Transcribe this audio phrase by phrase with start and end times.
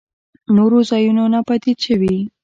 [0.55, 2.15] نورو ځايونو ناپديد شوي.